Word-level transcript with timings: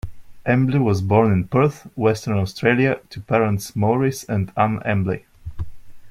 Embley 0.47 0.79
was 0.79 0.99
born 0.99 1.31
in 1.31 1.47
Perth, 1.47 1.85
Western 1.95 2.33
Australia, 2.33 2.99
to 3.11 3.21
parents 3.21 3.75
Maurice 3.75 4.23
and 4.23 4.51
Anne 4.57 4.81
Embley. 4.83 5.27